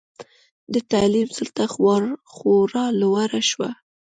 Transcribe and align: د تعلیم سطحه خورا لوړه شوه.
د 0.73 0.75
تعلیم 0.91 1.27
سطحه 1.37 1.65
خورا 2.33 2.85
لوړه 3.01 3.41
شوه. 3.49 3.69